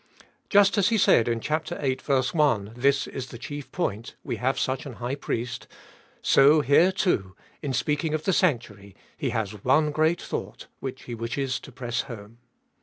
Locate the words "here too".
6.61-7.35